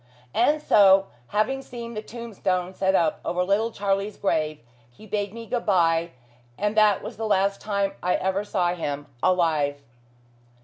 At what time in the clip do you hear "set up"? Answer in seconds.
2.73-3.19